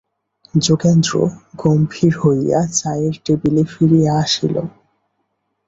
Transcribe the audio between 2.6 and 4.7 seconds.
চায়ের টেবিলে ফিরিয়া আসিল।